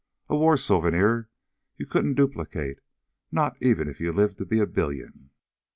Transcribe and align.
A 0.29 0.35
war 0.35 0.57
souvenir 0.57 1.29
you 1.77 1.85
couldn't 1.85 2.15
duplicate, 2.15 2.79
not 3.31 3.55
even 3.61 3.87
if 3.87 3.99
you 4.01 4.11
lived 4.11 4.39
to 4.39 4.47
be 4.47 4.59
a 4.59 4.65
billion." 4.65 5.29